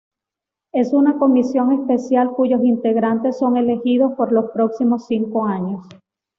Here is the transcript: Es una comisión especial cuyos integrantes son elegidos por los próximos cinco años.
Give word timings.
Es 0.73 0.93
una 0.93 1.19
comisión 1.19 1.71
especial 1.73 2.31
cuyos 2.31 2.63
integrantes 2.63 3.37
son 3.37 3.55
elegidos 3.55 4.13
por 4.15 4.31
los 4.31 4.49
próximos 4.49 5.05
cinco 5.05 5.45
años. 5.45 5.85